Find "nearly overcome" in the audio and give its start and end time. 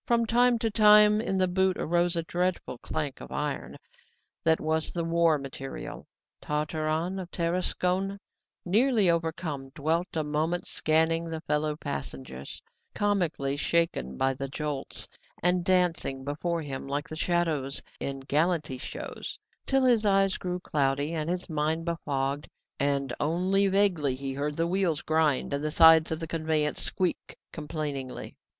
8.65-9.69